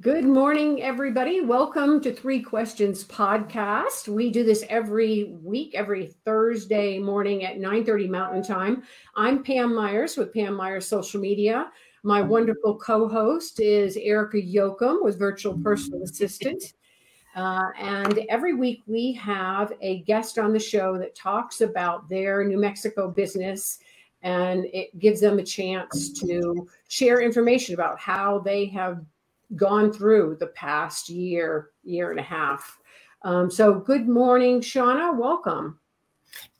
[0.00, 1.42] Good morning, everybody.
[1.42, 4.08] Welcome to Three Questions Podcast.
[4.08, 8.82] We do this every week, every Thursday morning at 9:30 Mountain Time.
[9.14, 11.70] I'm Pam Myers with Pam Myers Social Media.
[12.02, 16.72] My wonderful co-host is Erica Yoakum with Virtual Personal Assistant.
[17.36, 22.42] Uh, and every week we have a guest on the show that talks about their
[22.42, 23.80] New Mexico business
[24.22, 29.04] and it gives them a chance to share information about how they have
[29.56, 32.78] gone through the past year, year and a half.
[33.22, 35.16] Um, so, good morning, Shauna.
[35.16, 35.78] Welcome.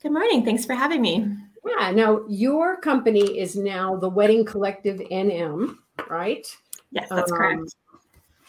[0.01, 0.43] Good morning.
[0.45, 1.27] Thanks for having me.
[1.65, 1.91] Yeah.
[1.91, 5.77] Now, your company is now the Wedding Collective NM,
[6.09, 6.45] right?
[6.91, 7.75] Yes, that's Um, correct.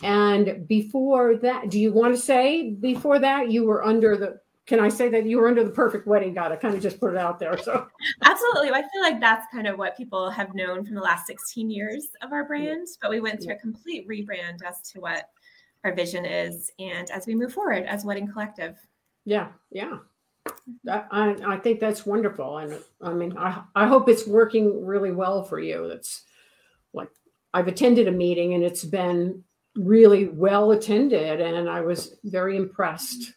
[0.03, 4.41] And before that, do you want to say before that you were under the?
[4.67, 6.53] Can I say that you were under the Perfect Wedding Guide?
[6.53, 7.59] I kind of just put it out there.
[7.59, 7.87] So,
[8.23, 8.71] Absolutely.
[8.71, 12.09] I feel like that's kind of what people have known from the last 16 years
[12.23, 15.25] of our brand, but we went through a complete rebrand as to what
[15.85, 18.77] our vision is and as we move forward as Wedding Collective.
[19.25, 19.99] yeah, yeah.
[20.85, 22.59] That, I, I think that's wonderful.
[22.59, 25.89] And I mean, I, I hope it's working really well for you.
[25.89, 26.23] That's
[26.93, 27.09] like,
[27.55, 29.45] I've attended a meeting and it's been
[29.77, 31.41] really well attended.
[31.41, 33.33] And I was very impressed.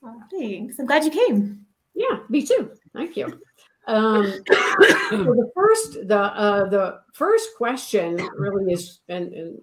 [0.00, 0.78] Well, thanks.
[0.78, 1.66] I'm glad you came.
[1.94, 2.72] Yeah, me too.
[2.94, 3.40] Thank you.
[3.86, 9.60] Um, so the first, the uh, the first question really is, and, and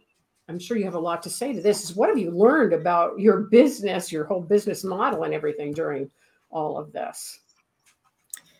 [0.49, 1.83] I'm sure you have a lot to say to this.
[1.83, 6.09] Is what have you learned about your business, your whole business model, and everything during
[6.49, 7.39] all of this?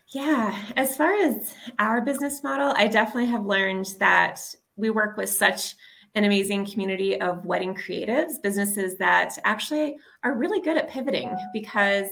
[0.10, 4.40] Yeah, as far as our business model, I definitely have learned that
[4.78, 5.76] we work with such
[6.18, 12.08] an amazing community of wedding creatives, businesses that actually are really good at pivoting because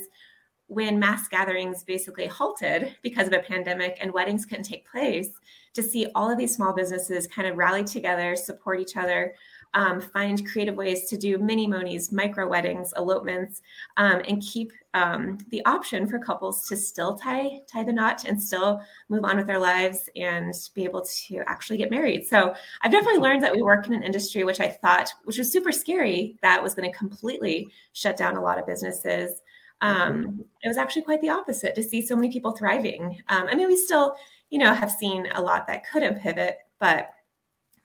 [0.68, 5.30] when mass gatherings basically halted because of a pandemic and weddings couldn't take place,
[5.74, 9.34] to see all of these small businesses kind of rally together, support each other,
[9.76, 13.62] um, find creative ways to do mini monies, micro weddings, elopements,
[13.98, 18.42] um, and keep um, the option for couples to still tie tie the knot and
[18.42, 22.26] still move on with their lives and be able to actually get married.
[22.26, 25.52] So I've definitely learned that we work in an industry which I thought, which was
[25.52, 29.42] super scary, that was going to completely shut down a lot of businesses.
[29.82, 33.22] Um, it was actually quite the opposite to see so many people thriving.
[33.28, 34.16] Um, I mean, we still,
[34.50, 37.10] you know, have seen a lot that couldn't pivot, but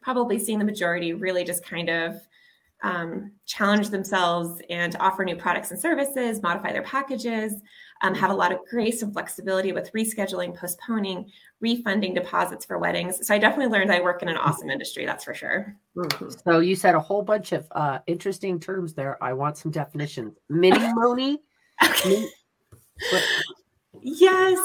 [0.02, 2.20] probably seeing the majority really just kind of
[2.82, 7.54] um, challenge themselves and offer new products and services, modify their packages,
[8.00, 11.30] um, have a lot of grace and flexibility with rescheduling, postponing,
[11.60, 13.26] refunding deposits for weddings.
[13.26, 15.76] So I definitely learned I work in an awesome industry, that's for sure.
[15.94, 16.42] Mhm.
[16.42, 19.22] So you said a whole bunch of uh, interesting terms there.
[19.22, 20.36] I want some definitions.
[20.48, 21.42] Mini money.
[22.06, 22.28] Min-
[24.02, 24.58] Yes.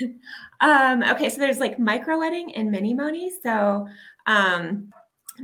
[0.60, 3.30] um, okay, so there's like micro wedding and mini moni.
[3.42, 3.86] So
[4.26, 4.92] um,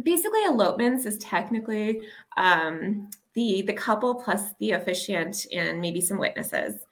[0.03, 2.03] basically, elopements is technically
[2.37, 6.85] um, the the couple plus the officiant and maybe some witnesses,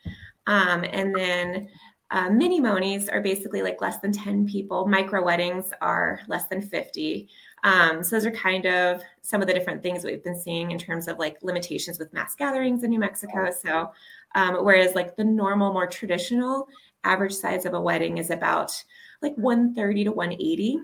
[0.46, 1.68] um, and then.
[2.12, 4.86] Uh, mini monies are basically like less than 10 people.
[4.86, 7.28] Micro weddings are less than 50.
[7.64, 10.78] Um, so those are kind of some of the different things we've been seeing in
[10.78, 13.50] terms of like limitations with mass gatherings in New Mexico.
[13.50, 13.90] So
[14.36, 16.68] um, whereas like the normal, more traditional
[17.02, 18.72] average size of a wedding is about
[19.20, 20.80] like 130 to 180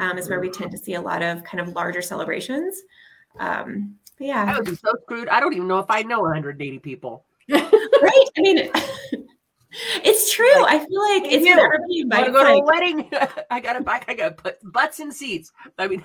[0.00, 2.82] um, is where we tend to see a lot of kind of larger celebrations.
[3.38, 5.28] Um, but I yeah, would be so screwed.
[5.28, 7.24] I don't even know if I know 180 people.
[7.50, 7.62] right.
[8.36, 8.70] I mean,
[10.04, 10.64] it's true.
[10.64, 11.54] I feel like it's You.
[11.54, 12.32] for everybody invited.
[12.32, 13.10] go to a like- wedding.
[13.50, 14.04] I gotta back.
[14.08, 15.52] I gotta put butts in seats.
[15.78, 16.04] I mean,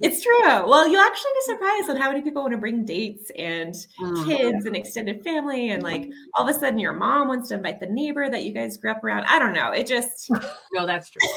[0.00, 0.40] It's true.
[0.66, 4.24] Well, you'll actually be surprised on how many people want to bring dates and Mm.
[4.26, 5.70] kids and extended family.
[5.70, 8.52] And like all of a sudden, your mom wants to invite the neighbor that you
[8.52, 9.24] guys grew up around.
[9.26, 9.70] I don't know.
[9.72, 10.30] It just,
[10.72, 11.28] no, that's true.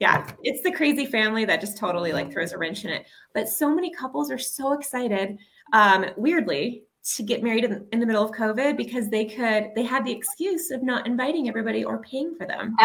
[0.00, 3.06] Yeah, it's the crazy family that just totally like throws a wrench in it.
[3.34, 5.38] But so many couples are so excited,
[5.74, 6.84] um, weirdly,
[7.16, 10.12] to get married in, in the middle of COVID because they could, they had the
[10.12, 12.74] excuse of not inviting everybody or paying for them.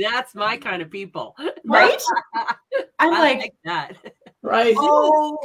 [0.00, 1.36] that's my kind of people.
[1.64, 2.00] Right?
[3.00, 3.92] I'm I like, like that.
[4.42, 4.74] Right.
[4.76, 5.36] Oh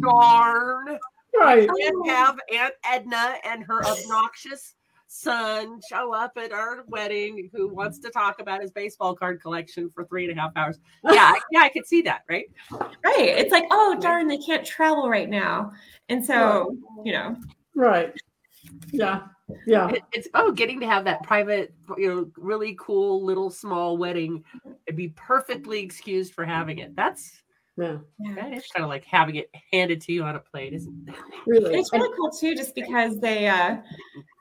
[0.00, 0.98] darn!
[1.38, 1.68] Right.
[1.68, 4.74] And have Aunt Edna and her obnoxious
[5.12, 9.90] son show up at our wedding who wants to talk about his baseball card collection
[9.92, 10.78] for three and a half hours.
[11.10, 12.46] Yeah, yeah, I could see that, right?
[12.70, 13.18] Right.
[13.18, 15.72] It's like, oh darn, they can't travel right now.
[16.08, 17.36] And so, you know.
[17.74, 18.14] Right.
[18.92, 19.22] Yeah.
[19.66, 19.88] Yeah.
[19.88, 24.44] It, it's oh, getting to have that private, you know, really cool little small wedding
[24.86, 26.94] and be perfectly excused for having it.
[26.94, 27.42] That's
[27.80, 28.34] yeah.
[28.34, 31.14] That is kind of like having it handed to you on a plate, isn't it?
[31.46, 31.76] Really.
[31.76, 33.78] It's really cool too, just because they uh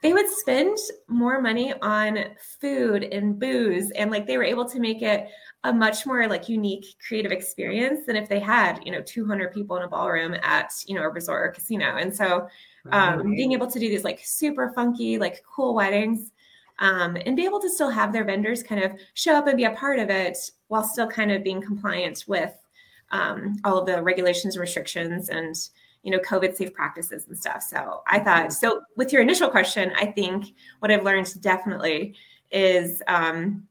[0.01, 0.77] they would spend
[1.07, 2.25] more money on
[2.59, 5.27] food and booze and like they were able to make it
[5.65, 9.75] a much more like unique creative experience than if they had you know 200 people
[9.75, 12.47] in a ballroom at you know a resort or casino and so
[12.91, 13.36] um, right.
[13.36, 16.31] being able to do these like super funky like cool weddings
[16.80, 19.65] um, and be able to still have their vendors kind of show up and be
[19.65, 20.38] a part of it
[20.69, 22.53] while still kind of being compliant with
[23.11, 25.56] um, all of the regulations and restrictions and
[26.03, 27.61] you know covid safe practices and stuff.
[27.61, 32.15] So i thought so with your initial question i think what i've learned definitely
[32.51, 33.67] is um,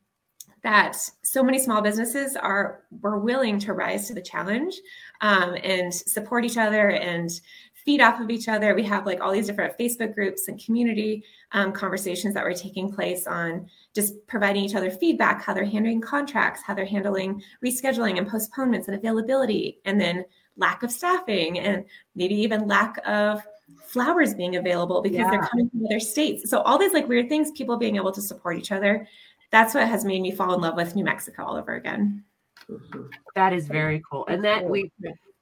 [0.63, 4.75] that so many small businesses are were willing to rise to the challenge
[5.21, 7.41] um, and support each other and
[7.89, 8.75] feed off of each other.
[8.75, 12.93] We have like all these different Facebook groups and community um, conversations that were taking
[12.93, 18.19] place on just providing each other feedback, how they're handling contracts, how they're handling rescheduling
[18.19, 20.23] and postponements and availability, and then
[20.59, 21.83] lack of staffing and
[22.15, 23.41] maybe even lack of
[23.87, 25.31] flowers being available because yeah.
[25.31, 26.51] they're coming from other states.
[26.51, 29.09] So all these like weird things, people being able to support each other.
[29.51, 32.23] That's what has made me fall in love with New Mexico all over again.
[33.35, 34.27] That is very cool.
[34.27, 34.93] And that we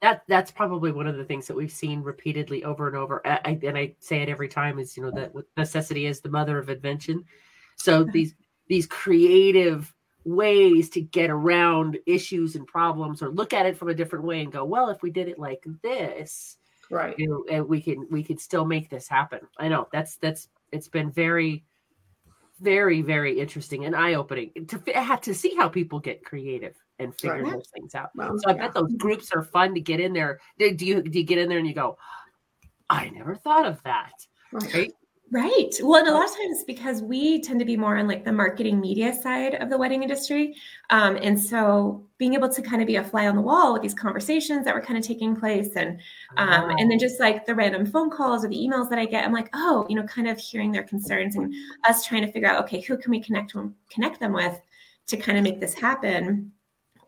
[0.01, 3.25] that that's probably one of the things that we've seen repeatedly over and over.
[3.25, 6.57] I, and I say it every time is you know that necessity is the mother
[6.57, 7.25] of invention.
[7.75, 8.35] So these
[8.67, 13.93] these creative ways to get around issues and problems or look at it from a
[13.93, 16.57] different way and go well if we did it like this
[16.89, 20.17] right you know and we can we can still make this happen i know that's
[20.17, 21.63] that's it's been very
[22.59, 24.77] very very interesting and eye-opening to
[25.21, 27.53] to see how people get creative and figure right.
[27.53, 28.09] those things out.
[28.15, 30.39] Well, so I bet those groups are fun to get in there.
[30.57, 31.97] Do you do you get in there and you go,
[32.89, 34.13] I never thought of that.
[34.51, 34.91] Right.
[35.29, 35.71] Right.
[35.81, 38.31] Well, and a lot of times because we tend to be more on like the
[38.31, 40.55] marketing media side of the wedding industry.
[40.89, 43.81] Um, and so being able to kind of be a fly on the wall with
[43.81, 45.99] these conversations that were kind of taking place and
[46.37, 49.25] um, and then just like the random phone calls or the emails that I get,
[49.25, 51.53] I'm like, oh, you know, kind of hearing their concerns and
[51.85, 53.53] us trying to figure out, okay, who can we connect
[53.89, 54.57] connect them with
[55.07, 56.53] to kind of make this happen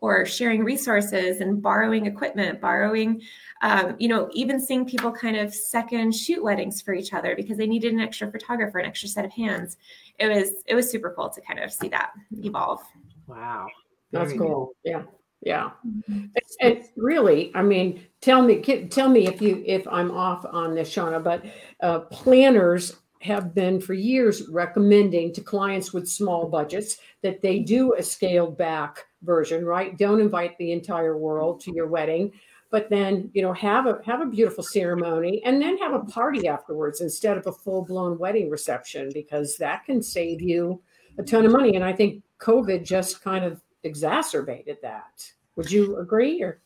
[0.00, 3.20] or sharing resources and borrowing equipment, borrowing,
[3.62, 7.58] um, you know, even seeing people kind of second shoot weddings for each other because
[7.58, 9.76] they needed an extra photographer, an extra set of hands.
[10.18, 12.80] It was it was super cool to kind of see that evolve.
[13.26, 13.66] Wow,
[14.10, 14.72] that's cool.
[14.84, 15.02] Yeah.
[15.42, 15.70] Yeah.
[15.86, 16.26] Mm-hmm.
[16.60, 20.94] And really, I mean, tell me, tell me if you, if I'm off on this,
[20.94, 21.46] Shauna, but
[21.82, 27.94] uh, planners have been for years recommending to clients with small budgets that they do
[27.94, 29.96] a scaled back version, right?
[29.96, 32.32] Don't invite the entire world to your wedding,
[32.70, 36.48] but then you know have a have a beautiful ceremony and then have a party
[36.48, 40.80] afterwards instead of a full blown wedding reception because that can save you
[41.18, 41.74] a ton of money.
[41.74, 45.30] And I think COVID just kind of exacerbated that.
[45.56, 46.42] Would you agree?
[46.42, 46.60] Or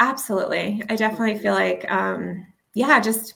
[0.00, 3.34] absolutely, I definitely feel like um, yeah, just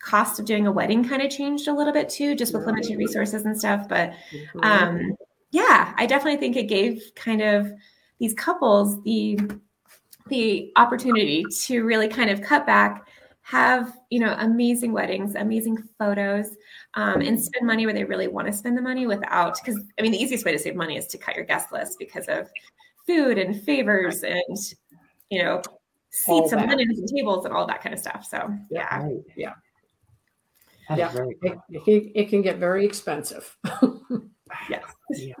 [0.00, 2.96] cost of doing a wedding kind of changed a little bit too, just with limited
[2.96, 3.88] resources and stuff.
[3.88, 4.60] But mm-hmm.
[4.62, 5.16] um,
[5.50, 7.72] yeah, I definitely think it gave kind of
[8.18, 9.38] these couples the
[10.28, 13.08] the opportunity to really kind of cut back,
[13.42, 16.56] have you know amazing weddings, amazing photos,
[16.94, 19.58] um, and spend money where they really want to spend the money without.
[19.62, 21.98] Because I mean, the easiest way to save money is to cut your guest list
[21.98, 22.48] because of
[23.06, 24.58] food and favors and
[25.30, 25.62] you know
[26.10, 28.26] seats and linens and tables and all that kind of stuff.
[28.28, 29.54] So yeah, yeah.
[30.96, 33.56] yeah, it, it, it, can get very expensive.
[34.68, 34.82] yes.
[35.10, 35.34] Yeah.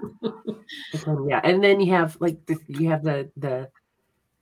[1.28, 1.40] Yeah.
[1.44, 3.68] And then you have like the, you have the the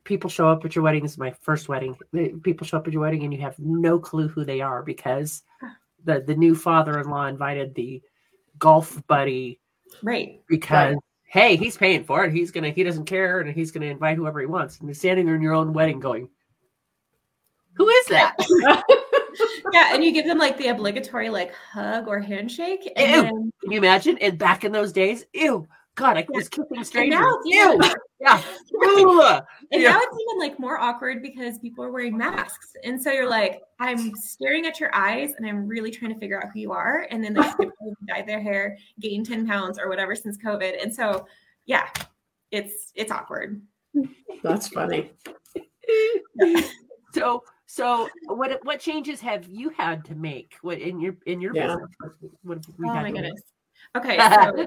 [0.05, 1.03] people show up at your wedding.
[1.03, 1.97] This is my first wedding.
[2.13, 4.83] The people show up at your wedding and you have no clue who they are
[4.83, 5.43] because
[6.05, 8.03] the the new father-in-law invited the
[8.59, 9.61] golf buddy.
[10.03, 10.41] Right.
[10.49, 11.03] Because right.
[11.25, 12.33] hey, he's paying for it.
[12.33, 14.79] He's gonna he doesn't care and he's gonna invite whoever he wants.
[14.79, 16.29] And you're standing there in your own wedding going,
[17.75, 18.37] Who is that?
[19.73, 22.91] yeah, and you give them like the obligatory like hug or handshake.
[22.97, 23.23] And ew.
[23.23, 23.53] Then...
[23.63, 24.19] Can you imagine?
[24.19, 27.19] And back in those days, ew, God, I was kissing strangers.
[27.19, 27.81] Now, ew,
[28.21, 28.43] yeah.
[28.73, 29.41] yeah.
[29.71, 29.91] And yeah.
[29.91, 33.61] now it's even like more awkward because people are wearing masks, and so you're like,
[33.81, 37.07] I'm staring at your eyes, and I'm really trying to figure out who you are.
[37.11, 40.95] And then there's people dyed their hair, gained ten pounds or whatever since COVID, and
[40.95, 41.27] so
[41.67, 41.89] yeah,
[42.51, 43.61] it's it's awkward.
[44.43, 45.11] That's funny.
[47.13, 50.55] so So what what changes have you had to make?
[50.63, 51.67] What in your in your yeah.
[51.67, 51.91] business?
[52.43, 53.43] What, what oh my goodness.
[53.97, 54.67] Okay, so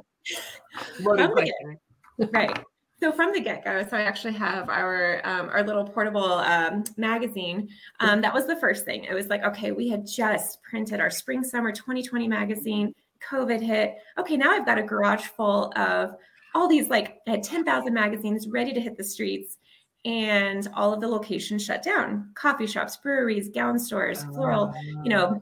[2.34, 2.60] right.
[3.00, 6.84] So from the get go, so I actually have our um, our little portable um,
[6.98, 7.68] magazine.
[8.00, 9.06] Um, that was the first thing.
[9.06, 12.94] It was like, okay, we had just printed our spring summer 2020 magazine.
[13.28, 13.96] COVID hit.
[14.20, 16.16] Okay, now I've got a garage full of
[16.54, 19.58] all these like I had 10,000 magazines ready to hit the streets
[20.04, 25.40] and all of the locations shut down coffee shops breweries gown stores floral you know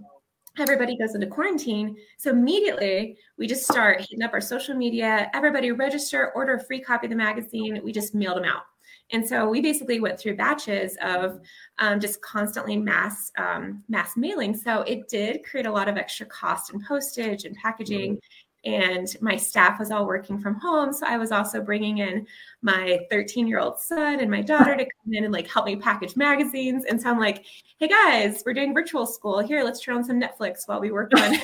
[0.60, 1.96] everybody goes into quarantine.
[2.18, 5.30] So immediately we just start hitting up our social media.
[5.34, 7.80] Everybody register order a free copy of the magazine.
[7.84, 8.64] We just mailed them out.
[9.12, 11.40] And so we basically went through batches of
[11.80, 14.56] um, just constantly mass um, mass mailing.
[14.56, 18.16] So it did create a lot of extra cost and postage and packaging.
[18.16, 20.92] Mm-hmm and my staff was all working from home.
[20.94, 22.28] So i was also bringing in
[22.62, 25.76] my 13 year old son and my daughter to come in and like help me
[25.76, 26.86] package magazines.
[26.86, 27.46] And so i'm like
[27.80, 29.40] hey guys we're doing virtual school.
[29.40, 31.36] Here let's turn on some netflix while we work on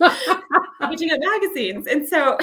[0.80, 1.86] packaging up magazines.
[1.86, 2.38] And so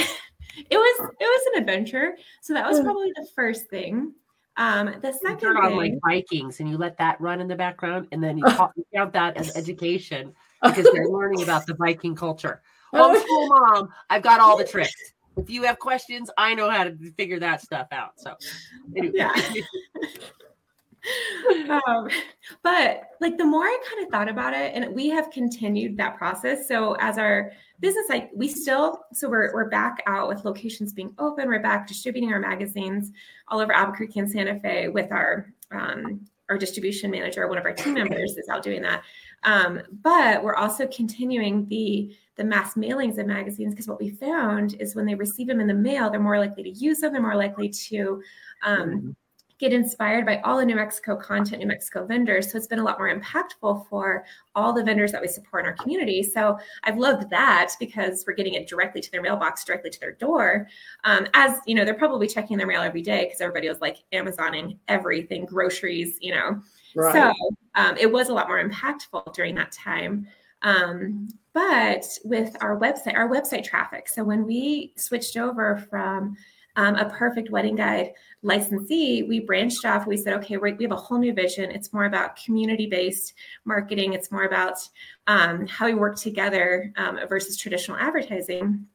[0.69, 2.17] it was it was an adventure.
[2.41, 4.13] So that was probably the first thing.
[4.57, 8.07] Um, the second you on like Vikings and you let that run in the background,
[8.11, 8.43] and then you
[8.93, 12.61] count that as education because they're learning about the Viking culture.
[12.93, 15.13] Homeschool mom, I've got all the tricks.
[15.37, 18.11] If you have questions, I know how to figure that stuff out.
[18.17, 18.35] So,
[18.95, 19.13] anyway.
[19.15, 19.33] yeah.
[21.87, 22.07] um,
[22.63, 26.17] but like the more I kind of thought about it, and we have continued that
[26.17, 26.67] process.
[26.67, 31.13] So as our business, like we still, so we're we're back out with locations being
[31.17, 31.47] open.
[31.47, 33.11] We're back distributing our magazines
[33.47, 37.47] all over Albuquerque and Santa Fe with our um, our distribution manager.
[37.47, 39.03] One of our team members is out doing that.
[39.43, 44.75] Um, but we're also continuing the the mass mailings of magazines because what we found
[44.79, 47.13] is when they receive them in the mail, they're more likely to use them.
[47.13, 48.23] They're more likely to
[48.63, 49.09] um, mm-hmm.
[49.59, 52.51] get inspired by all the New Mexico content, New Mexico vendors.
[52.51, 55.69] So it's been a lot more impactful for all the vendors that we support in
[55.69, 56.23] our community.
[56.23, 60.13] So I've loved that because we're getting it directly to their mailbox, directly to their
[60.13, 60.67] door.
[61.03, 63.97] Um, as you know, they're probably checking their mail every day because everybody was like
[64.13, 66.61] Amazoning everything, groceries, you know.
[66.95, 67.13] Right.
[67.13, 67.33] So
[67.75, 70.27] um, it was a lot more impactful during that time.
[70.61, 74.07] Um, but with our website, our website traffic.
[74.07, 76.37] So when we switched over from
[76.77, 78.13] um, a perfect wedding guide
[78.43, 80.07] licensee, we branched off.
[80.07, 81.69] We said, okay, we have a whole new vision.
[81.71, 83.33] It's more about community based
[83.65, 84.77] marketing, it's more about
[85.27, 88.87] um, how we work together um, versus traditional advertising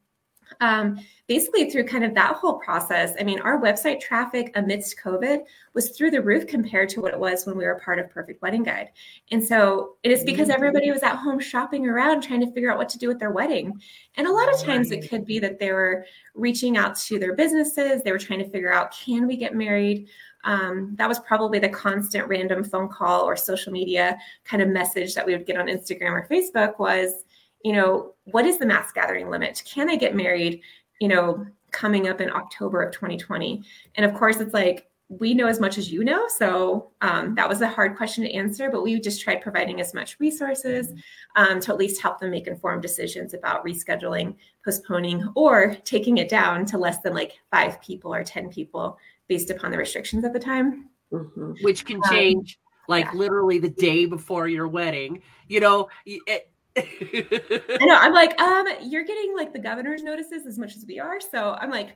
[0.61, 5.41] um, basically through kind of that whole process i mean our website traffic amidst covid
[5.77, 8.41] was through the roof compared to what it was when we were part of perfect
[8.41, 8.89] wedding guide.
[9.29, 12.79] And so it is because everybody was at home shopping around trying to figure out
[12.79, 13.79] what to do with their wedding.
[14.15, 17.35] And a lot of times it could be that they were reaching out to their
[17.35, 20.07] businesses they were trying to figure out can we get married?
[20.43, 25.13] Um, that was probably the constant random phone call or social media kind of message
[25.13, 27.25] that we would get on instagram or facebook was
[27.63, 29.63] you know, what is the mass gathering limit?
[29.65, 30.61] Can I get married,
[30.99, 33.63] you know, coming up in October of 2020?
[33.95, 36.27] And of course, it's like, we know as much as you know.
[36.27, 39.93] So um, that was a hard question to answer, but we just tried providing as
[39.93, 40.91] much resources
[41.37, 44.35] um, to at least help them make informed decisions about rescheduling,
[44.65, 48.97] postponing, or taking it down to less than like five people or 10 people
[49.29, 50.89] based upon the restrictions at the time.
[51.13, 51.53] Mm-hmm.
[51.61, 53.13] Which can um, change um, like yeah.
[53.13, 55.21] literally the day before your wedding.
[55.47, 57.95] You know, it, I know.
[57.95, 61.19] I'm like, um, you're getting like the governor's notices as much as we are.
[61.19, 61.95] So I'm like,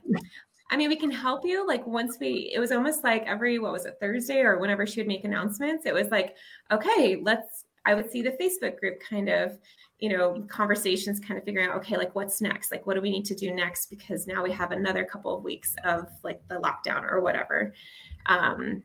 [0.70, 1.66] I mean, we can help you.
[1.66, 5.00] Like once we, it was almost like every what was it Thursday or whenever she
[5.00, 6.36] would make announcements, it was like,
[6.70, 7.64] okay, let's.
[7.84, 9.58] I would see the Facebook group kind of,
[9.98, 12.70] you know, conversations, kind of figuring out, okay, like what's next?
[12.70, 13.86] Like what do we need to do next?
[13.90, 17.74] Because now we have another couple of weeks of like the lockdown or whatever.
[18.26, 18.84] Um,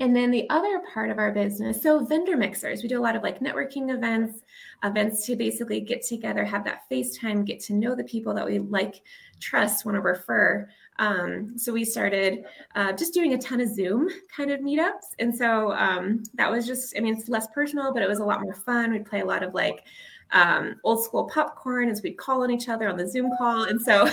[0.00, 3.16] and then the other part of our business, so vendor mixers, we do a lot
[3.16, 4.40] of like networking events,
[4.82, 8.58] events to basically get together, have that FaceTime, get to know the people that we
[8.58, 9.02] like,
[9.40, 10.68] trust, want to refer.
[10.98, 15.14] Um, so we started uh, just doing a ton of Zoom kind of meetups.
[15.18, 18.24] And so um, that was just, I mean, it's less personal, but it was a
[18.24, 18.92] lot more fun.
[18.92, 19.84] We'd play a lot of like
[20.32, 23.64] um, old school popcorn as we'd call on each other on the Zoom call.
[23.64, 24.08] And so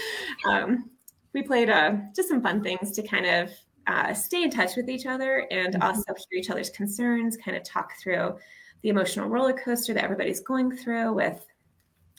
[0.48, 0.90] um,
[1.32, 3.50] we played uh, just some fun things to kind of
[3.90, 5.82] uh, stay in touch with each other and mm-hmm.
[5.82, 8.36] also hear each other's concerns, kind of talk through
[8.82, 11.44] the emotional roller coaster that everybody's going through with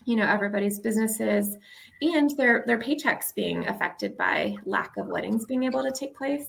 [0.05, 1.55] you know everybody's businesses
[2.01, 6.47] and their their paychecks being affected by lack of weddings being able to take place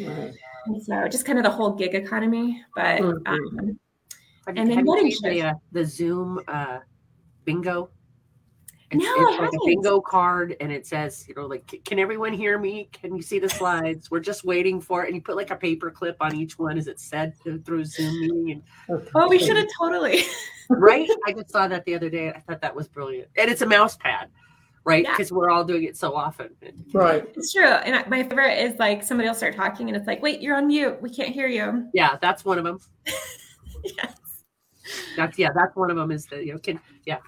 [0.00, 0.32] right.
[0.66, 3.26] and so just kind of the whole gig economy but mm-hmm.
[3.26, 3.78] um,
[4.48, 6.78] and then what the, uh, the zoom uh,
[7.44, 7.90] bingo
[8.90, 12.32] It's, No, it's like a bingo card, and it says, you know, like, can everyone
[12.32, 12.88] hear me?
[12.92, 14.10] Can you see the slides?
[14.12, 15.06] We're just waiting for it.
[15.08, 18.20] And you put like a paper clip on each one as it said through Zoom
[18.20, 18.62] meeting.
[18.88, 20.22] And Oh, we should have totally.
[20.70, 22.30] right, I just saw that the other day.
[22.30, 24.28] I thought that was brilliant, and it's a mouse pad,
[24.84, 25.02] right?
[25.02, 25.16] Yeah.
[25.16, 26.50] Because we're all doing it so often.
[26.92, 27.24] Right.
[27.36, 27.64] It's true.
[27.64, 30.56] And I- my favorite is like somebody will start talking and it's like, wait, you're
[30.56, 31.02] on mute.
[31.02, 31.88] We can't hear you.
[31.94, 32.78] Yeah, that's one of them.
[33.84, 34.14] Yes.
[35.16, 36.10] That's yeah, that's one of them.
[36.10, 37.18] Is that you know, can yeah,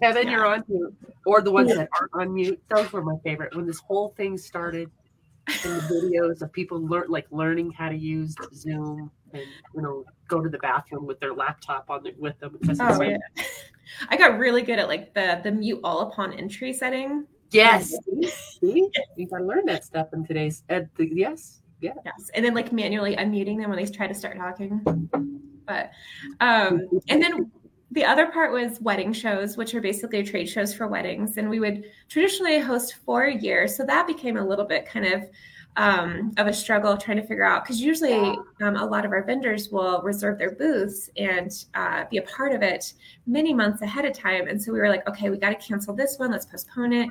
[0.00, 0.32] Kevin, Yeah.
[0.32, 0.94] you're on mute,
[1.26, 2.60] or the ones that aren't on mute.
[2.74, 4.90] Those were my favorite when this whole thing started.
[5.64, 5.80] And the
[6.14, 9.42] videos of people learn like learning how to use Zoom and
[9.74, 13.02] you know go to the bathroom with their laptop on the, with them because Oh,
[13.02, 13.16] yeah.
[14.10, 17.26] I got really good at like the the mute all upon entry setting.
[17.50, 17.94] yes,
[18.60, 20.90] see, you gotta learn that stuff in today's ed.
[20.96, 21.94] The, yes, yeah.
[22.04, 22.30] Yes.
[22.34, 24.82] And then like manually unmuting them when they try to start talking.
[25.66, 25.90] But
[26.40, 27.50] um and then
[27.90, 31.38] the other part was wedding shows, which are basically trade shows for weddings.
[31.38, 33.66] And we would traditionally host four a year.
[33.66, 35.24] So that became a little bit kind of
[35.76, 39.22] um, of a struggle trying to figure out because usually um, a lot of our
[39.22, 42.94] vendors will reserve their booths and uh, be a part of it
[43.26, 44.48] many months ahead of time.
[44.48, 46.32] And so we were like, okay, we got to cancel this one.
[46.32, 47.08] Let's postpone it.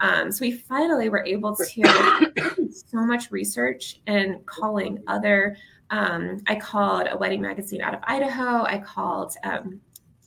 [0.00, 5.56] Um, so we finally were able to do so much research and calling other.
[5.90, 8.64] Um, I called a wedding magazine out of Idaho.
[8.64, 9.80] I called um,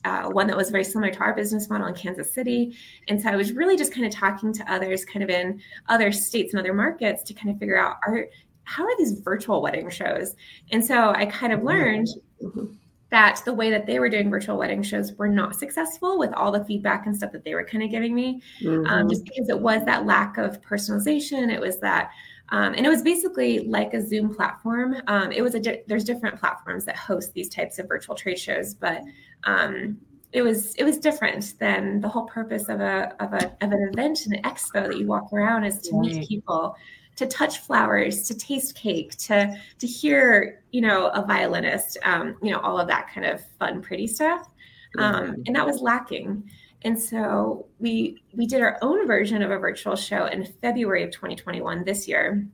[0.04, 2.76] uh, one that was very similar to our business model in Kansas City.
[3.08, 6.12] And so I was really just kind of talking to others, kind of in other
[6.12, 8.26] states and other markets, to kind of figure out are
[8.64, 10.34] how are these virtual wedding shows.
[10.70, 12.08] And so I kind of learned
[12.42, 12.76] Mhm.
[13.10, 16.50] that the way that they were doing virtual wedding shows were not successful with all
[16.50, 19.10] the feedback and stuff that they were kind of giving me um, Mhm.
[19.10, 21.52] just because it was that lack of personalization.
[21.52, 22.10] It was that,
[22.50, 24.96] um, and it was basically like a Zoom platform.
[25.06, 28.38] Um, it was a di- there's different platforms that host these types of virtual trade
[28.38, 29.02] shows, but
[29.44, 29.98] um,
[30.32, 33.88] it was it was different than the whole purpose of a of a of an
[33.92, 36.76] event and an expo that you walk around is to meet people.
[37.18, 42.50] To touch flowers, to taste cake, to to hear, you know, a violinist, um, you
[42.50, 44.50] know, all of that kind of fun, pretty stuff,
[44.98, 46.50] um, and that was lacking.
[46.84, 51.10] And so we we did our own version of a virtual show in February of
[51.10, 52.46] 2021 this year.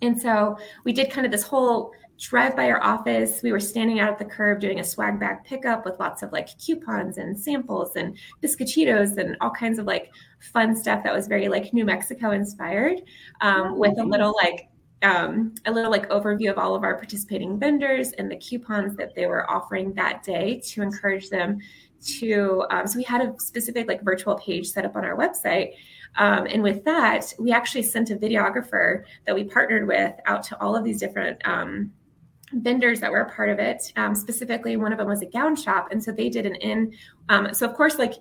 [0.00, 3.42] And so we did kind of this whole drive by our office.
[3.42, 6.32] We were standing out at the curb doing a swag bag pickup with lots of
[6.32, 10.10] like coupons and samples and biscochitos and all kinds of like
[10.52, 13.02] fun stuff that was very like New Mexico inspired,
[13.40, 14.68] um, with a little like
[15.02, 19.14] um, a little like overview of all of our participating vendors and the coupons that
[19.14, 21.58] they were offering that day to encourage them
[22.04, 25.72] to um, so we had a specific like virtual page set up on our website
[26.16, 30.60] um, and with that we actually sent a videographer that we partnered with out to
[30.60, 31.92] all of these different um,
[32.52, 35.56] vendors that were a part of it um, specifically one of them was a gown
[35.56, 36.92] shop and so they did an in
[37.28, 38.14] um, so of course like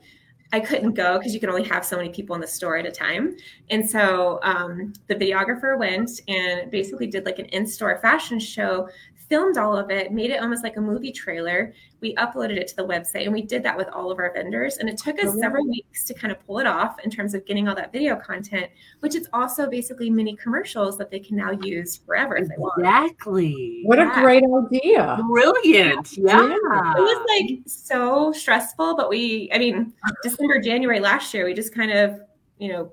[0.53, 2.85] I couldn't go because you can only have so many people in the store at
[2.85, 3.35] a time.
[3.69, 8.87] And so um, the videographer went and basically did like an in store fashion show,
[9.29, 11.73] filmed all of it, made it almost like a movie trailer.
[12.01, 14.77] We uploaded it to the website and we did that with all of our vendors.
[14.77, 17.33] And it took us Oh, several weeks to kind of pull it off in terms
[17.33, 21.35] of getting all that video content, which is also basically mini commercials that they can
[21.35, 22.79] now use forever if they want.
[22.79, 23.81] Exactly.
[23.85, 25.17] What a great idea.
[25.29, 26.17] Brilliant.
[26.17, 26.53] Yeah.
[26.53, 31.73] It was like so stressful, but we, I mean, December, January last year, we just
[31.73, 32.21] kind of,
[32.59, 32.91] you know,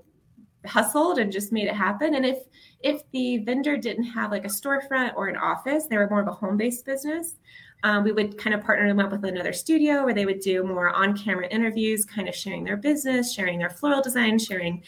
[0.67, 2.15] hustled and just made it happen.
[2.15, 2.39] And if
[2.81, 6.29] if the vendor didn't have like a storefront or an office, they were more of
[6.29, 7.37] a home based business.
[7.83, 10.65] Um, we would kind of partner them up with another studio where they would do
[10.65, 14.83] more on camera interviews, kind of sharing their business, sharing their floral design, sharing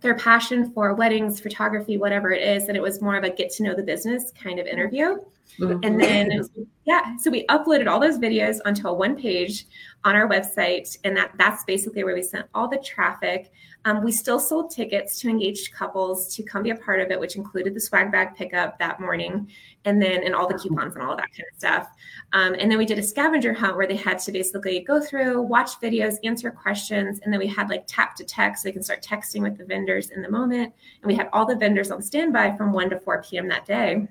[0.00, 2.64] their passion for weddings, photography, whatever it is.
[2.68, 5.16] And it was more of a get to know the business kind of interview.
[5.60, 6.48] And then
[6.84, 9.66] yeah, so we uploaded all those videos onto a one page
[10.02, 13.52] on our website, and that that's basically where we sent all the traffic.
[13.84, 17.20] Um, we still sold tickets to engaged couples to come be a part of it,
[17.20, 19.48] which included the swag bag pickup that morning,
[19.84, 21.88] and then and all the coupons and all of that kind of stuff.
[22.32, 25.40] Um, and then we did a scavenger hunt where they had to basically go through,
[25.42, 28.82] watch videos, answer questions, and then we had like tap to text, so they can
[28.82, 30.74] start texting with the vendors in the moment.
[31.02, 33.46] And we had all the vendors on standby from 1 to 4 p.m.
[33.48, 34.08] that day.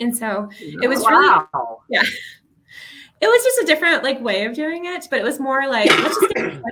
[0.00, 1.80] And so it was really wow.
[1.90, 5.88] it was just a different like way of doing it, but it was more like
[5.90, 6.62] let's just get in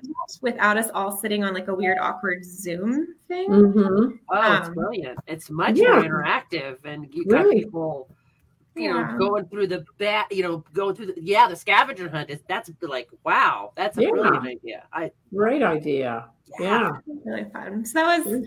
[0.40, 3.48] without us all sitting on like a weird awkward Zoom thing.
[3.48, 4.18] Mhm.
[4.30, 5.18] Oh, it's Um, brilliant.
[5.26, 5.92] It's much Yeah.
[5.92, 7.60] more interactive and you got Really?
[7.64, 8.08] people
[8.74, 12.30] you know going through the bat you know going through the yeah the scavenger hunt
[12.30, 14.08] is that's like wow that's a Yeah.
[14.10, 16.30] brilliant idea i Great idea.
[16.58, 16.92] Yeah.
[17.24, 17.84] Really fun.
[17.84, 18.46] So that was.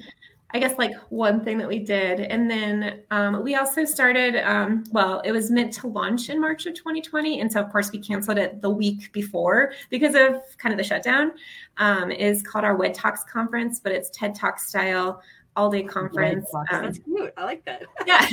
[0.52, 2.22] I guess like one thing that we did.
[2.22, 6.66] And then um, we also started, um, well, it was meant to launch in March
[6.66, 7.42] of 2020.
[7.42, 10.84] And so, of course, we canceled it the week before because of kind of the
[10.84, 11.34] shutdown.
[11.78, 15.22] Um, is called our WED Talks conference, but it's TED Talk style
[15.56, 16.50] all day conference.
[16.72, 17.34] That's cute.
[17.36, 17.84] I like that.
[18.06, 18.26] yeah.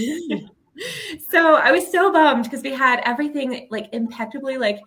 [1.31, 4.81] so I was so bummed because we had everything like impeccably like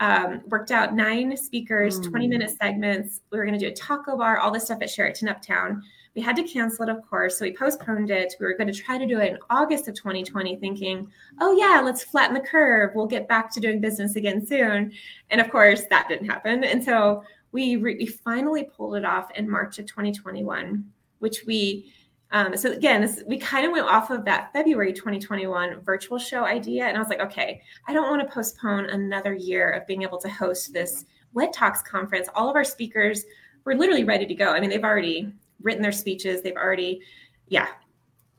[0.00, 2.08] um, worked out nine speakers, mm.
[2.08, 3.22] 20 minute segments.
[3.30, 5.82] We were going to do a taco bar, all this stuff at Sheraton Uptown.
[6.18, 7.38] We had to cancel it, of course.
[7.38, 8.34] So we postponed it.
[8.40, 11.06] We were going to try to do it in August of 2020, thinking,
[11.40, 12.90] oh, yeah, let's flatten the curve.
[12.92, 14.90] We'll get back to doing business again soon.
[15.30, 16.64] And of course, that didn't happen.
[16.64, 20.84] And so we, re- we finally pulled it off in March of 2021,
[21.20, 21.92] which we
[22.32, 26.44] um, so again, this, we kind of went off of that February 2021 virtual show
[26.44, 30.02] idea, and I was like, okay, I don't want to postpone another year of being
[30.02, 32.28] able to host this WED Talks conference.
[32.34, 33.24] All of our speakers
[33.64, 34.52] were literally ready to go.
[34.52, 36.42] I mean, they've already written their speeches.
[36.42, 37.00] They've already,
[37.48, 37.68] yeah.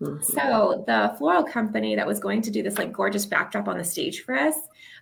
[0.02, 0.24] Mm-hmm.
[0.24, 3.84] So the floral company that was going to do this like gorgeous backdrop on the
[3.84, 4.56] stage for us,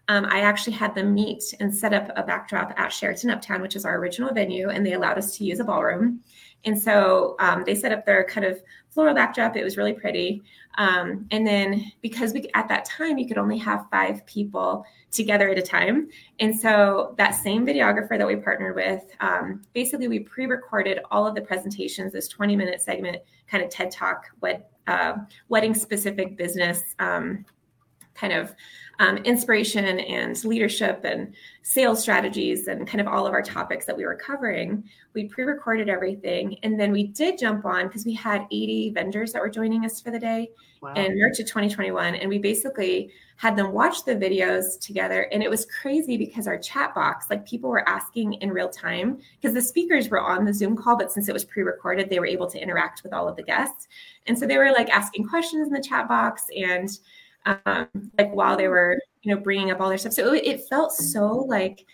[0.07, 3.75] um, I actually had them meet and set up a backdrop at Sheraton Uptown, which
[3.75, 6.21] is our original venue, and they allowed us to use a ballroom.
[6.67, 9.55] And so um, they set up their kind of floral backdrop.
[9.55, 10.43] It was really pretty.
[10.77, 15.49] Um, and then because we at that time you could only have five people together
[15.49, 20.19] at a time, and so that same videographer that we partnered with, um, basically we
[20.19, 23.17] pre-recorded all of the presentations, this 20-minute segment,
[23.49, 25.13] kind of TED Talk, what uh,
[25.47, 27.45] wedding specific business um,
[28.17, 28.55] kind of
[28.99, 33.95] um, inspiration and leadership and sales strategies and kind of all of our topics that
[33.95, 34.83] we were covering.
[35.13, 36.57] We pre recorded everything.
[36.63, 40.01] And then we did jump on because we had 80 vendors that were joining us
[40.01, 40.49] for the day
[40.81, 40.93] wow.
[40.93, 42.15] in March of 2021.
[42.15, 45.29] And we basically had them watch the videos together.
[45.31, 49.19] And it was crazy because our chat box, like people were asking in real time,
[49.39, 52.19] because the speakers were on the Zoom call, but since it was pre recorded, they
[52.19, 53.87] were able to interact with all of the guests.
[54.25, 56.89] And so they were like asking questions in the chat box and
[57.47, 60.13] um, like while they were you know bringing up all their stuff.
[60.13, 61.85] So it, it felt so like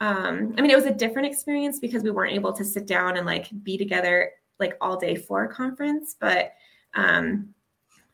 [0.00, 3.16] um, i mean it was a different experience because we weren't able to sit down
[3.16, 6.52] and like be together like all day for a conference but
[6.94, 7.54] um,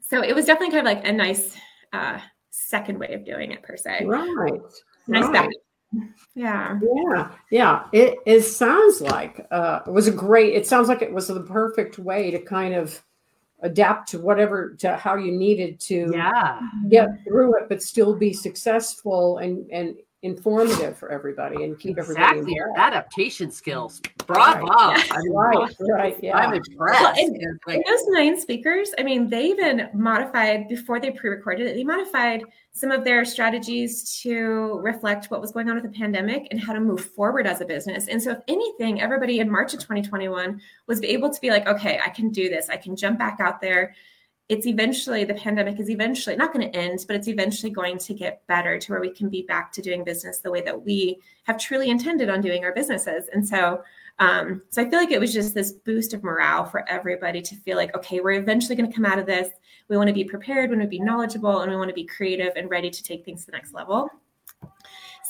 [0.01, 1.57] so it was definitely kind of like a nice
[1.93, 2.19] uh,
[2.51, 4.05] second way of doing it per se.
[4.05, 4.61] Right
[5.09, 5.33] nice right.
[5.33, 5.51] back
[6.35, 6.79] yeah.
[6.83, 7.85] Yeah yeah.
[7.93, 11.41] It, it sounds like uh, it was a great it sounds like it was the
[11.41, 13.01] perfect way to kind of
[13.63, 16.61] adapt to whatever to how you needed to yeah.
[16.91, 22.41] get through it but still be successful and and informative for everybody and keep exactly.
[22.41, 25.13] everybody adaptation skills bravo right.
[25.13, 29.31] I mean, right right yeah i'm impressed well, and, like, those nine speakers i mean
[29.31, 32.43] they even modified before they pre-recorded it they modified
[32.77, 36.75] some of their strategies to reflect what was going on with the pandemic and how
[36.75, 38.07] to move forward as a business.
[38.07, 41.99] And so, if anything, everybody in March of 2021 was able to be like, okay,
[42.05, 42.69] I can do this.
[42.69, 43.95] I can jump back out there.
[44.49, 48.15] It's eventually, the pandemic is eventually not going to end, but it's eventually going to
[48.15, 51.21] get better to where we can be back to doing business the way that we
[51.45, 53.29] have truly intended on doing our businesses.
[53.33, 53.83] And so,
[54.21, 57.57] um, so I feel like it was just this boost of morale for everybody to
[57.57, 59.51] feel like, okay, we're eventually going to come out of this
[59.89, 62.05] we want to be prepared, we want to be knowledgeable, and we want to be
[62.05, 64.11] creative and ready to take things to the next level.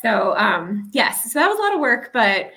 [0.03, 2.51] So um, yes, so that was a lot of work, but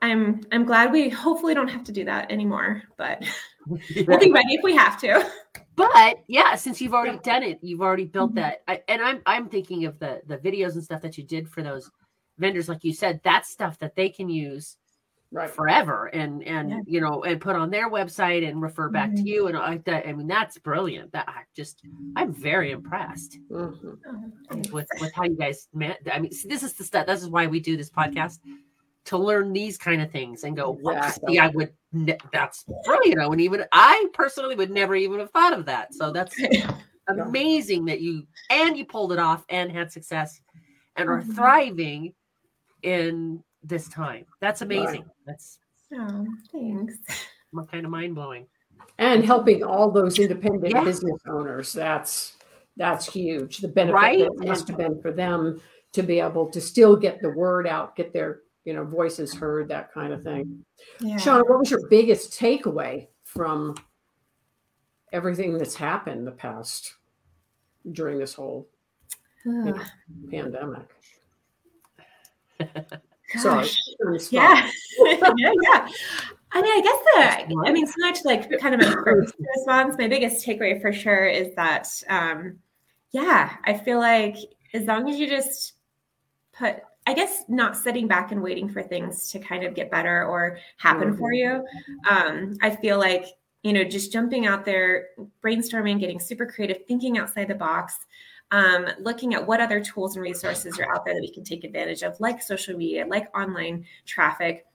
[0.00, 2.82] I'm I'm glad we hopefully don't have to do that anymore.
[2.96, 3.24] But
[3.68, 5.30] we'll be ready if we have to.
[5.78, 8.40] But yeah, since you've already done it, you've already built mm-hmm.
[8.40, 8.62] that.
[8.66, 11.62] I, and I'm I'm thinking of the the videos and stuff that you did for
[11.62, 11.90] those
[12.38, 14.76] vendors, like you said, that's stuff that they can use
[15.30, 15.50] right.
[15.50, 16.80] forever and and yeah.
[16.86, 19.24] you know and put on their website and refer back mm-hmm.
[19.24, 21.82] to you and like that i mean that's brilliant that i just
[22.16, 23.92] i'm very impressed mm-hmm.
[24.72, 27.46] With with how you guys met i mean this is the stuff this is why
[27.46, 28.38] we do this podcast
[29.08, 31.34] to learn these kind of things and go exactly.
[31.34, 35.30] see i would ne- that's brilliant i would even i personally would never even have
[35.30, 36.36] thought of that so that's
[37.08, 40.40] amazing that you and you pulled it off and had success
[40.96, 41.32] and are mm-hmm.
[41.32, 42.14] thriving
[42.82, 44.26] in this time.
[44.40, 45.02] That's amazing.
[45.02, 45.10] Right.
[45.26, 45.58] That's
[45.94, 46.98] oh, thanks.
[47.72, 48.46] Kind of mind blowing.
[48.98, 50.84] And helping all those independent yeah.
[50.84, 51.72] business owners.
[51.72, 52.36] That's
[52.76, 53.58] that's huge.
[53.58, 54.18] The benefit right?
[54.18, 55.60] that must have been for them
[55.94, 59.66] to be able to still get the word out, get their you know voices heard,
[59.68, 60.62] that kind of thing.
[61.00, 61.16] Yeah.
[61.16, 63.74] Sean, what was your biggest takeaway from
[65.10, 66.96] everything that's happened the past
[67.92, 68.68] during this whole
[69.46, 69.80] you know,
[70.30, 70.86] pandemic?
[73.38, 73.66] Sorry.
[74.30, 74.70] Yeah.
[74.98, 75.88] yeah, yeah.
[76.52, 79.96] I mean, I guess the, I mean, so much like kind of my first response,
[79.96, 82.58] my biggest takeaway for sure is that, um,
[83.12, 84.36] yeah, I feel like
[84.74, 85.72] as long as you just
[86.52, 90.26] put, I guess, not sitting back and waiting for things to kind of get better
[90.26, 91.18] or happen mm-hmm.
[91.18, 91.64] for you,
[92.08, 93.24] um, I feel like
[93.62, 95.08] you know, just jumping out there,
[95.42, 97.96] brainstorming, getting super creative, thinking outside the box,
[98.50, 101.64] um, looking at what other tools and resources are out there that we can take
[101.64, 104.66] advantage of, like social media, like online traffic.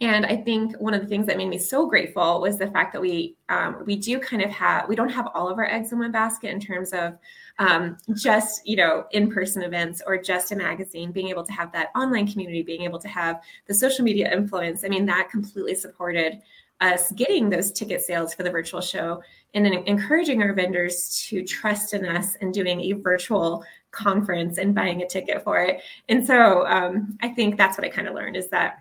[0.00, 2.92] And I think one of the things that made me so grateful was the fact
[2.92, 5.90] that we um, we do kind of have we don't have all of our eggs
[5.90, 7.18] in one basket in terms of
[7.58, 11.10] um, just you know in person events or just a magazine.
[11.10, 14.84] Being able to have that online community, being able to have the social media influence.
[14.84, 16.40] I mean, that completely supported
[16.80, 19.22] us getting those ticket sales for the virtual show
[19.54, 24.74] and then encouraging our vendors to trust in us and doing a virtual conference and
[24.74, 25.80] buying a ticket for it.
[26.08, 28.78] And so um, I think that's what I kind of learned is that,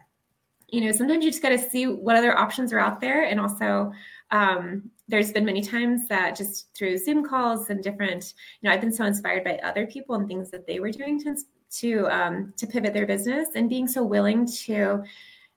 [0.71, 3.25] you know, sometimes you just got to see what other options are out there.
[3.25, 3.91] And also,
[4.31, 8.81] um, there's been many times that just through Zoom calls and different, you know, I've
[8.81, 11.35] been so inspired by other people and things that they were doing to
[11.79, 15.03] to um, to pivot their business and being so willing to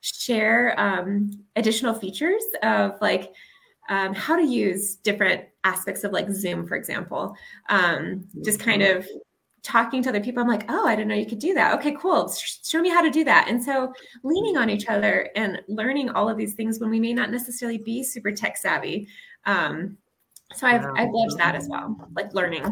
[0.00, 3.32] share um, additional features of like
[3.88, 7.36] um, how to use different aspects of like Zoom, for example.
[7.68, 9.06] Um, just kind of
[9.64, 10.40] talking to other people.
[10.40, 11.74] I'm like, oh, I didn't know you could do that.
[11.74, 12.32] Okay, cool.
[12.32, 13.48] Show me how to do that.
[13.48, 17.12] And so leaning on each other and learning all of these things when we may
[17.12, 19.08] not necessarily be super tech savvy.
[19.46, 19.98] Um,
[20.54, 22.62] so I've, I've loved that as well, like learning.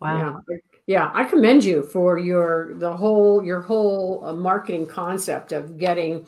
[0.00, 0.42] Wow.
[0.48, 5.78] Yeah yeah i commend you for your the whole your whole uh, marketing concept of
[5.78, 6.26] getting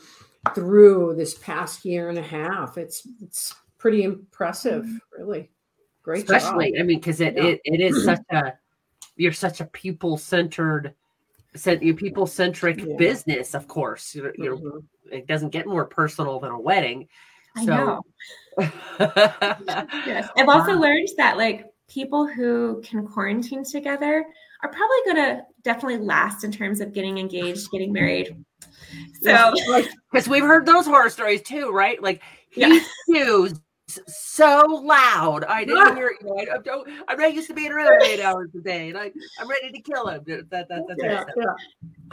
[0.55, 5.21] through this past year and a half it's it's pretty impressive mm-hmm.
[5.21, 5.49] really
[6.01, 6.79] great especially job.
[6.79, 7.43] i mean because it, yeah.
[7.43, 8.53] it it is such a
[9.17, 10.93] you're such a people centered
[11.81, 12.95] you people centric yeah.
[12.97, 14.77] business of course you know mm-hmm.
[15.11, 17.07] it doesn't get more personal than a wedding
[17.55, 18.03] I so know.
[20.05, 24.25] yes i've also learned that like people who can quarantine together
[24.63, 28.35] are probably going to definitely last in terms of getting engaged, getting married.
[29.21, 29.53] So,
[30.11, 32.01] because we've heard those horror stories too, right?
[32.01, 32.79] Like he yeah.
[33.07, 35.43] used so loud.
[35.45, 36.11] I didn't hear.
[36.21, 36.89] You know, I, don't.
[37.07, 39.79] I'm not used to being around eight hours a day, and I, I'm ready to
[39.79, 40.23] kill him.
[40.25, 41.53] That, that, that yeah, yeah.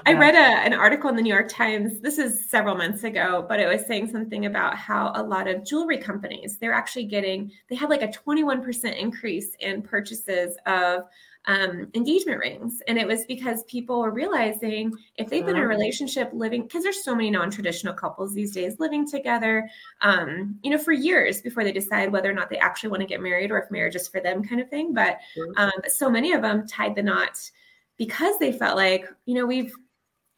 [0.07, 2.01] I read a, an article in the New York Times.
[2.01, 5.65] This is several months ago, but it was saying something about how a lot of
[5.65, 7.51] jewelry companies they're actually getting.
[7.69, 11.03] They had like a 21 percent increase in purchases of
[11.47, 12.81] um, engagement rings.
[12.89, 16.83] And it was because people were realizing if they've been in a relationship living, because
[16.83, 19.69] there's so many non traditional couples these days living together,
[20.01, 23.07] um, you know, for years before they decide whether or not they actually want to
[23.07, 24.95] get married or if marriage is for them kind of thing.
[24.95, 25.19] But
[25.57, 27.39] um, so many of them tied the knot
[27.99, 29.73] because they felt like, you know, we've,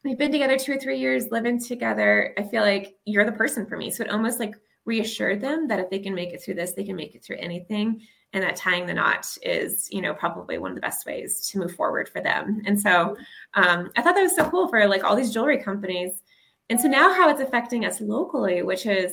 [0.04, 2.34] we've been together two or three years living together.
[2.36, 3.90] I feel like you're the person for me.
[3.90, 6.84] So it almost like reassured them that if they can make it through this, they
[6.84, 10.70] can make it through anything and that tying the knot is you know probably one
[10.70, 12.62] of the best ways to move forward for them.
[12.66, 13.16] And so
[13.54, 16.22] um, i thought that was so cool for like all these jewelry companies.
[16.68, 19.12] And so now how it's affecting us locally which is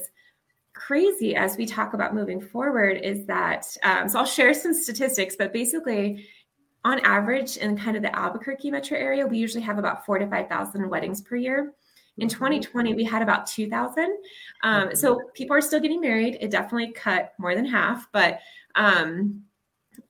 [0.73, 5.36] crazy as we talk about moving forward is that um, so i'll share some statistics
[5.36, 6.28] but basically
[6.84, 10.28] on average in kind of the albuquerque metro area we usually have about four to
[10.28, 11.73] five thousand weddings per year
[12.17, 14.17] in 2020 we had about 2000
[14.63, 18.39] um, so people are still getting married it definitely cut more than half but
[18.76, 19.43] um,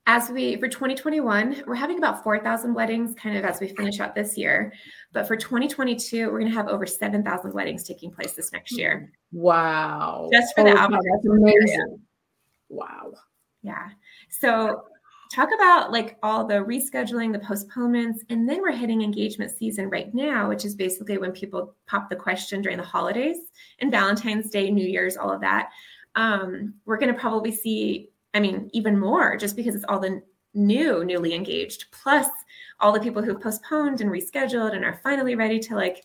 [0.06, 4.16] as we for 2021, we're having about 4,000 weddings kind of as we finish out
[4.16, 4.74] this year.
[5.14, 9.12] But for 2022, we're going to have over 7,000 weddings taking place this next year.
[9.32, 10.30] Wow.
[10.32, 12.00] Just for oh, the amazing.
[12.70, 13.14] Wow.
[13.62, 13.90] Yeah.
[14.30, 14.84] So
[15.34, 20.14] talk about like all the rescheduling, the postponements, and then we're hitting engagement season right
[20.14, 23.38] now, which is basically when people pop the question during the holidays
[23.80, 25.70] and Valentine's Day, New Year's, all of that.
[26.16, 30.22] Um, we're going to probably see I mean, even more just because it's all the
[30.54, 32.28] new, newly engaged, plus
[32.80, 36.04] all the people who've postponed and rescheduled and are finally ready to like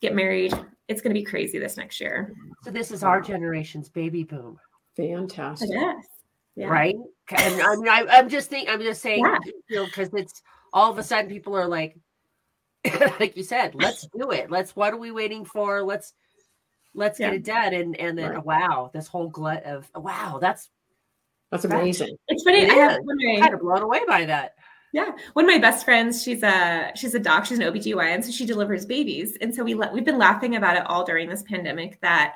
[0.00, 0.52] get married.
[0.88, 2.34] It's going to be crazy this next year.
[2.64, 4.58] So this is our generation's baby boom.
[4.96, 5.70] Fantastic.
[5.72, 6.06] Yes.
[6.56, 6.66] Yeah.
[6.66, 6.96] Right.
[7.32, 9.38] And I mean, I, am just thinking, I'm just saying, yeah.
[9.68, 11.96] you know, because it's all of a sudden people are like,
[13.20, 14.50] like you said, let's do it.
[14.50, 15.82] Let's, what are we waiting for?
[15.82, 16.12] Let's,
[16.94, 17.28] let's yeah.
[17.28, 17.74] get it done.
[17.74, 18.44] And, and then, right.
[18.44, 20.70] wow, this whole glut of, wow, that's
[21.50, 22.16] that's amazing.
[22.28, 22.66] It's funny.
[22.66, 22.72] Yeah.
[22.72, 24.54] I have one kind of blown away by that.
[24.92, 25.10] Yeah.
[25.34, 28.46] One of my best friends, she's a she's a doc, she's an OBGYN, so she
[28.46, 29.36] delivers babies.
[29.40, 32.34] And so we we've been laughing about it all during this pandemic that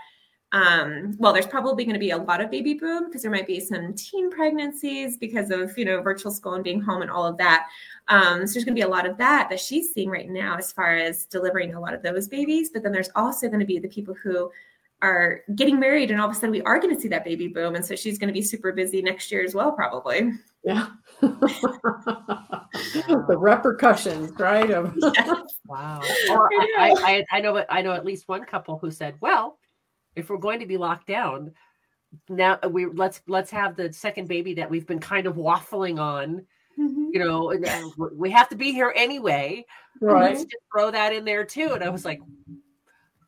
[0.54, 3.48] um, well, there's probably going to be a lot of baby boom because there might
[3.48, 7.26] be some teen pregnancies because of you know virtual school and being home and all
[7.26, 7.66] of that.
[8.06, 10.56] Um, so there's going to be a lot of that that she's seeing right now
[10.56, 12.70] as far as delivering a lot of those babies.
[12.72, 14.48] But then there's also going to be the people who
[15.02, 17.48] are getting married and all of a sudden we are going to see that baby
[17.48, 20.30] boom and so she's going to be super busy next year as well probably
[20.64, 20.86] yeah
[21.20, 25.40] the repercussions right of yes.
[25.66, 29.58] wow or I, I, I know i know at least one couple who said well
[30.16, 31.52] if we're going to be locked down
[32.28, 36.46] now we let's let's have the second baby that we've been kind of waffling on.
[36.78, 37.10] Mm-hmm.
[37.12, 39.64] You know, and, and we have to be here anyway.
[40.00, 40.32] Right.
[40.32, 41.70] Let's just throw that in there too.
[41.72, 42.20] And I was like,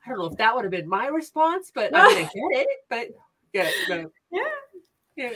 [0.05, 2.23] I don't know if that would have been my response, but I mean, I
[2.55, 2.79] get it.
[2.91, 3.09] But
[3.53, 4.11] yeah, no.
[4.33, 4.43] yeah.
[5.17, 5.31] Yeah.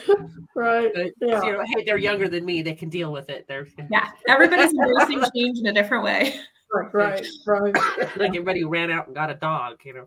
[0.56, 0.90] Right.
[0.92, 1.42] But, yeah.
[1.42, 2.62] You know, hey, they're younger than me.
[2.62, 3.46] They can deal with it.
[3.46, 4.10] They're yeah.
[4.28, 6.40] Everybody's embracing change in a different way.
[6.74, 6.92] Right.
[6.92, 7.26] Right.
[7.46, 7.76] right.
[8.16, 9.78] like everybody ran out and got a dog.
[9.84, 10.06] You know.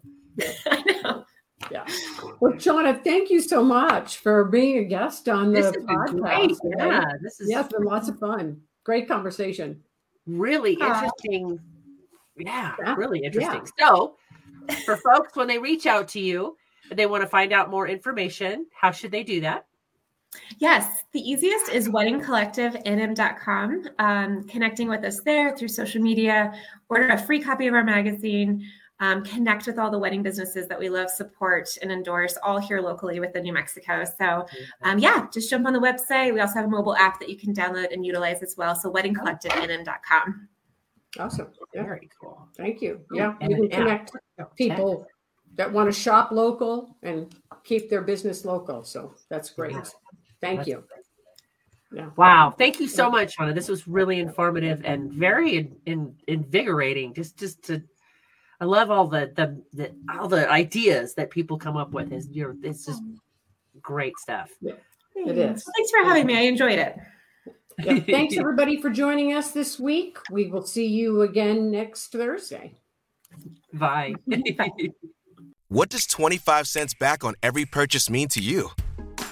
[0.68, 1.26] I know.
[1.72, 1.86] Yeah.
[2.40, 6.58] Well, Shauna, thank you so much for being a guest on the podcast.
[6.78, 8.62] Yeah, this is yeah, it's been lots of fun.
[8.84, 9.82] Great conversation.
[10.26, 11.60] Really interesting.
[12.38, 12.96] Yeah, yeah.
[12.96, 13.62] really interesting.
[13.78, 13.88] Yeah.
[13.88, 14.16] So,
[14.86, 16.58] for folks, when they reach out to you,
[16.90, 19.66] and they want to find out more information, how should they do that?
[20.58, 23.90] Yes, the easiest is weddingcollectivenm.com.
[24.00, 26.54] Um, connecting with us there through social media,
[26.90, 28.68] order a free copy of our magazine,
[29.04, 32.80] um, connect with all the wedding businesses that we love, support, and endorse, all here
[32.80, 34.06] locally within New Mexico.
[34.18, 34.46] So,
[34.82, 36.34] um, yeah, just jump on the website.
[36.34, 38.76] We also have a mobile app that you can download and utilize as well.
[38.76, 40.48] So, weddingcollectivenm.com.
[41.20, 41.48] Awesome.
[41.74, 41.84] Yeah.
[41.84, 42.48] Very cool.
[42.56, 43.02] Thank you.
[43.12, 44.12] Yeah, and you can connect
[44.56, 45.06] people
[45.56, 47.36] that want to shop local and
[47.66, 48.86] keep their business local.
[48.86, 49.76] So that's great.
[50.42, 50.84] Thank that's you.
[51.92, 52.10] Yeah.
[52.16, 52.56] Wow.
[52.58, 53.54] Thank you so much, Shauna.
[53.54, 57.14] This was really informative and very in, in, invigorating.
[57.14, 57.84] Just just to
[58.64, 62.14] I love all the, the the all the ideas that people come up with.
[62.14, 63.18] Is you're it's just mm.
[63.82, 64.52] great stuff.
[64.62, 64.76] Yeah,
[65.18, 65.66] it is.
[65.76, 66.38] Thanks for having me.
[66.38, 66.98] I enjoyed it.
[67.84, 68.00] Yeah.
[68.00, 70.18] Thanks everybody for joining us this week.
[70.32, 72.76] We will see you again next Thursday.
[73.74, 74.14] Bye.
[75.68, 78.70] what does 25 cents back on every purchase mean to you?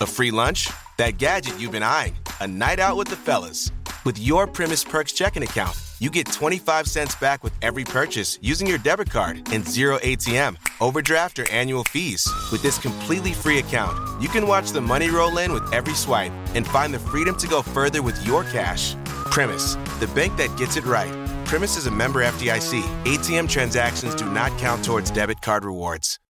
[0.01, 0.69] A free lunch?
[0.97, 2.17] That gadget you've been eyeing?
[2.41, 3.71] A night out with the fellas?
[4.03, 8.65] With your Premise Perks checking account, you get 25 cents back with every purchase using
[8.65, 12.27] your debit card and zero ATM, overdraft, or annual fees.
[12.51, 16.31] With this completely free account, you can watch the money roll in with every swipe
[16.55, 18.95] and find the freedom to go further with your cash.
[19.29, 21.13] Premise, the bank that gets it right.
[21.45, 22.81] Premise is a member FDIC.
[23.03, 26.19] ATM transactions do not count towards debit card rewards.